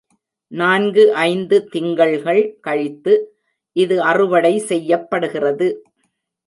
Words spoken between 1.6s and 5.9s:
திங்கள்கள் கழித்து, இது அறுவடை செய்யப்படுகிறது.